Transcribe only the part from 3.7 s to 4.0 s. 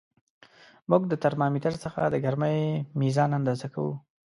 کوو.